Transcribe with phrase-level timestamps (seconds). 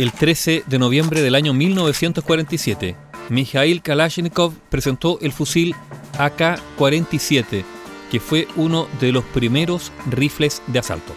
[0.00, 2.96] El 13 de noviembre del año 1947,
[3.28, 5.74] Mikhail Kalashnikov presentó el fusil
[6.18, 7.62] AK-47,
[8.10, 11.12] que fue uno de los primeros rifles de asalto.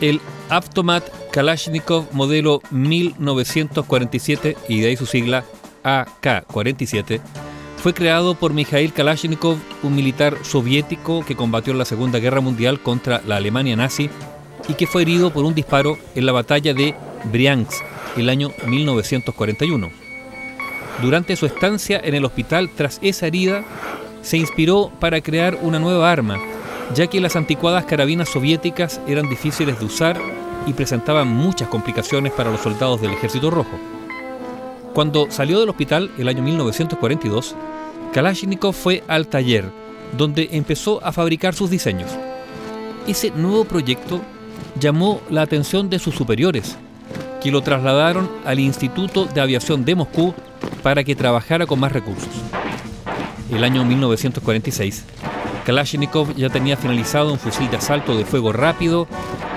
[0.00, 1.02] El Avtomat
[1.32, 5.44] Kalashnikov modelo 1947, y de ahí su sigla
[5.82, 7.20] AK-47,
[7.78, 12.80] fue creado por Mikhail Kalashnikov, un militar soviético que combatió en la Segunda Guerra Mundial
[12.80, 14.08] contra la Alemania nazi
[14.68, 17.82] y que fue herido por un disparo en la batalla de Briansk
[18.16, 19.90] el año 1941.
[21.02, 23.64] Durante su estancia en el hospital tras esa herida,
[24.22, 26.38] se inspiró para crear una nueva arma,
[26.94, 30.20] ya que las anticuadas carabinas soviéticas eran difíciles de usar
[30.66, 33.78] y presentaban muchas complicaciones para los soldados del Ejército Rojo.
[34.92, 37.54] Cuando salió del hospital el año 1942,
[38.12, 39.70] Kalashnikov fue al taller,
[40.18, 42.10] donde empezó a fabricar sus diseños.
[43.06, 44.20] Ese nuevo proyecto
[44.78, 46.76] llamó la atención de sus superiores,
[47.40, 50.34] que lo trasladaron al Instituto de Aviación de Moscú
[50.82, 52.28] para que trabajara con más recursos.
[53.50, 55.04] El año 1946,
[55.64, 59.08] Kalashnikov ya tenía finalizado un fusil de asalto de fuego rápido,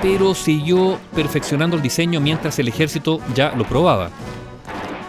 [0.02, 4.10] pero siguió perfeccionando el diseño mientras el ejército ya lo probaba.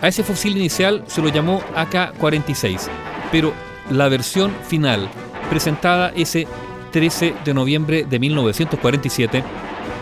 [0.03, 2.89] A ese fusil inicial se lo llamó AK-46,
[3.33, 3.53] pero
[3.91, 5.09] la versión final,
[5.49, 6.47] presentada ese
[6.93, 9.43] 13 de noviembre de 1947,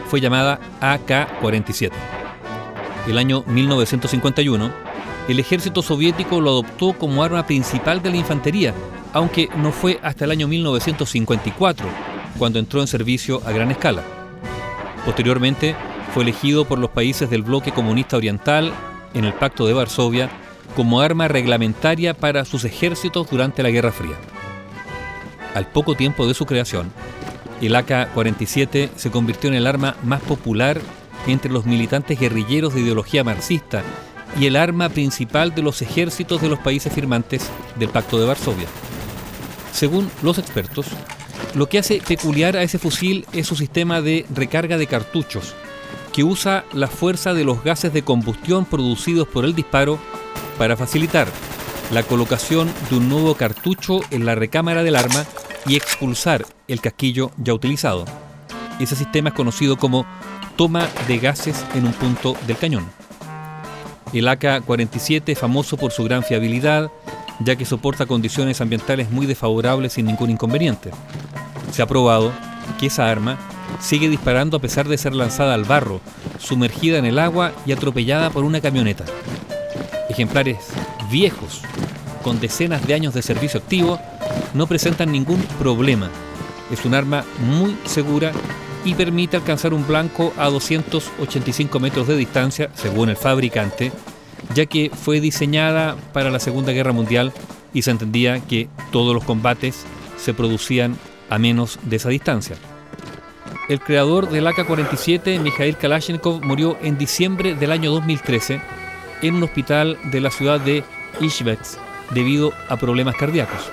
[0.08, 2.21] fue llamada AK-47.
[3.08, 4.70] El año 1951,
[5.28, 8.74] el ejército soviético lo adoptó como arma principal de la infantería,
[9.12, 11.86] aunque no fue hasta el año 1954
[12.38, 14.02] cuando entró en servicio a gran escala.
[15.04, 15.74] Posteriormente,
[16.14, 18.72] fue elegido por los países del bloque comunista oriental
[19.14, 20.30] en el Pacto de Varsovia
[20.76, 24.16] como arma reglamentaria para sus ejércitos durante la Guerra Fría.
[25.54, 26.92] Al poco tiempo de su creación,
[27.60, 30.80] el AK-47 se convirtió en el arma más popular
[31.26, 33.82] entre los militantes guerrilleros de ideología marxista
[34.38, 38.66] y el arma principal de los ejércitos de los países firmantes del Pacto de Varsovia.
[39.72, 40.86] Según los expertos,
[41.54, 45.54] lo que hace peculiar a ese fusil es su sistema de recarga de cartuchos,
[46.12, 49.98] que usa la fuerza de los gases de combustión producidos por el disparo
[50.58, 51.28] para facilitar
[51.90, 55.26] la colocación de un nuevo cartucho en la recámara del arma
[55.66, 58.04] y expulsar el casquillo ya utilizado.
[58.80, 60.06] Ese sistema es conocido como
[60.56, 62.86] toma de gases en un punto del cañón.
[64.12, 66.90] El AK-47 es famoso por su gran fiabilidad,
[67.40, 70.90] ya que soporta condiciones ambientales muy desfavorables sin ningún inconveniente.
[71.72, 72.32] Se ha probado
[72.78, 73.38] que esa arma
[73.80, 76.00] sigue disparando a pesar de ser lanzada al barro,
[76.38, 79.04] sumergida en el agua y atropellada por una camioneta.
[80.10, 80.58] Ejemplares
[81.10, 81.62] viejos,
[82.22, 83.98] con decenas de años de servicio activo,
[84.54, 86.10] no presentan ningún problema.
[86.70, 88.32] Es un arma muy segura
[88.84, 93.92] y permite alcanzar un blanco a 285 metros de distancia, según el fabricante,
[94.54, 97.32] ya que fue diseñada para la Segunda Guerra Mundial
[97.72, 99.84] y se entendía que todos los combates
[100.16, 100.96] se producían
[101.30, 102.56] a menos de esa distancia.
[103.68, 108.60] El creador del AK-47, Mikhail Kalashnikov, murió en diciembre del año 2013
[109.22, 110.84] en un hospital de la ciudad de
[111.20, 111.78] Ishvets
[112.12, 113.70] debido a problemas cardíacos.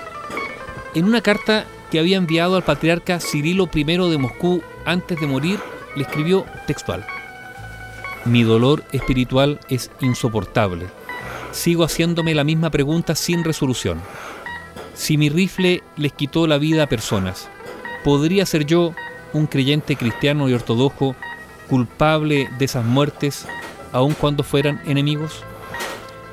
[0.94, 4.62] En una carta que había enviado al patriarca Cirilo I de Moscú
[4.92, 5.60] antes de morir,
[5.96, 7.06] le escribió textual.
[8.26, 10.88] Mi dolor espiritual es insoportable.
[11.52, 14.00] Sigo haciéndome la misma pregunta sin resolución.
[14.94, 17.50] Si mi rifle les quitó la vida a personas,
[18.04, 18.94] ¿podría ser yo,
[19.34, 21.16] un creyente cristiano y ortodoxo,
[21.70, 23.46] culpable de esas muertes,
[23.92, 25.44] aun cuando fueran enemigos?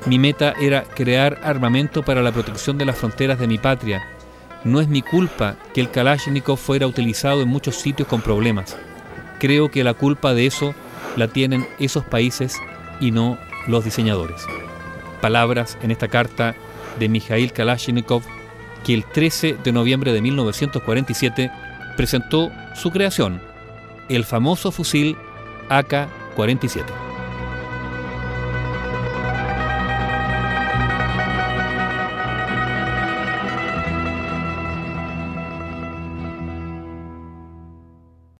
[0.05, 4.16] Mi meta era crear armamento para la protección de las fronteras de mi patria.
[4.63, 8.77] No es mi culpa que el Kalashnikov fuera utilizado en muchos sitios con problemas.
[9.39, 10.73] Creo que la culpa de eso
[11.15, 12.57] la tienen esos países
[12.99, 13.37] y no
[13.67, 14.45] los diseñadores.
[15.21, 16.55] Palabras en esta carta
[16.99, 18.23] de Mikhail Kalashnikov
[18.83, 21.51] que el 13 de noviembre de 1947
[21.95, 23.41] presentó su creación,
[24.09, 25.17] el famoso fusil
[25.69, 27.06] AK-47.